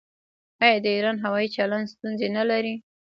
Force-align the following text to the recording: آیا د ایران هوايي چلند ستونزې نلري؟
آیا 0.63 0.77
د 0.83 0.85
ایران 0.95 1.17
هوايي 1.25 1.47
چلند 1.55 1.91
ستونزې 1.93 2.27
نلري؟ 2.37 2.75